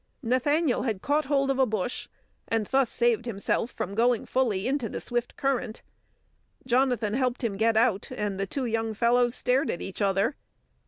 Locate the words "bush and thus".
1.67-2.89